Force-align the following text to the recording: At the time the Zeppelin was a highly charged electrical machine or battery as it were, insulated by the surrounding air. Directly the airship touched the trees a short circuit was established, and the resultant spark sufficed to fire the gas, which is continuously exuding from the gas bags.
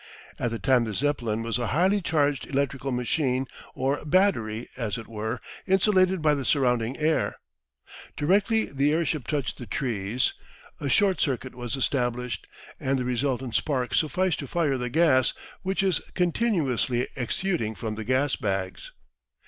At 0.39 0.49
the 0.49 0.57
time 0.57 0.85
the 0.85 0.95
Zeppelin 0.95 1.43
was 1.43 1.59
a 1.59 1.67
highly 1.67 2.01
charged 2.01 2.47
electrical 2.47 2.91
machine 2.91 3.45
or 3.75 4.03
battery 4.03 4.67
as 4.75 4.97
it 4.97 5.07
were, 5.07 5.39
insulated 5.67 6.23
by 6.23 6.33
the 6.33 6.43
surrounding 6.43 6.97
air. 6.97 7.35
Directly 8.17 8.65
the 8.65 8.91
airship 8.93 9.27
touched 9.27 9.59
the 9.59 9.67
trees 9.67 10.33
a 10.79 10.89
short 10.89 11.21
circuit 11.21 11.53
was 11.53 11.75
established, 11.75 12.49
and 12.79 12.97
the 12.97 13.05
resultant 13.05 13.53
spark 13.53 13.93
sufficed 13.93 14.39
to 14.39 14.47
fire 14.47 14.75
the 14.79 14.89
gas, 14.89 15.33
which 15.61 15.83
is 15.83 16.01
continuously 16.15 17.07
exuding 17.15 17.75
from 17.75 17.93
the 17.93 18.03
gas 18.03 18.35
bags. 18.35 18.91